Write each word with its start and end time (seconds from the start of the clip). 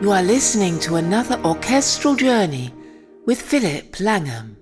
You 0.00 0.12
are 0.12 0.22
listening 0.22 0.78
to 0.80 0.94
another 0.94 1.40
orchestral 1.44 2.14
journey 2.14 2.72
with 3.26 3.42
Philip 3.42 3.98
Langham. 3.98 4.56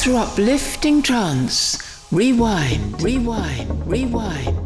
Through 0.00 0.16
uplifting 0.16 1.02
trance. 1.02 1.76
Rewind, 2.10 3.02
rewind, 3.02 3.86
rewind, 3.86 4.59